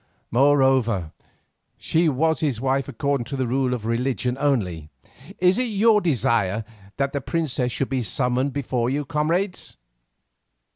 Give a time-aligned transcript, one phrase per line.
[0.31, 1.11] Moreover,
[1.77, 4.89] she was his wife according to the rule of religion only.
[5.37, 6.65] Is it your desire
[6.97, 9.77] that the princess should be summoned before you, comrades?"